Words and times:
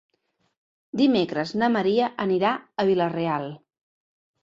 Dimecres 1.01 1.53
na 1.63 1.71
Maria 1.75 2.09
anirà 2.27 2.57
a 2.85 2.91
Vila-real. 2.91 3.51